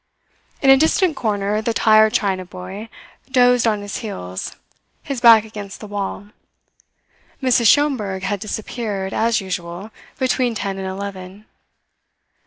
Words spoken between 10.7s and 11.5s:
and eleven.